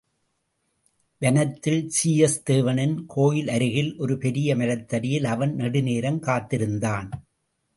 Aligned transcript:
வனத்தில், 1.17 1.89
சீயஸ் 1.89 2.43
தேவனின் 2.51 2.95
கோயிலருகில், 3.15 3.97
ஒரு 3.97 4.17
பெரிய 4.17 4.55
மரத்தடியில் 4.55 5.25
அவன் 5.25 5.55
நெடுநேரம் 5.55 6.19
காத்திருந்தான். 6.19 7.09